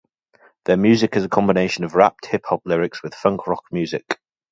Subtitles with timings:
[0.65, 4.19] Their music is a combination of rapped hip hop lyrics with funk rock music.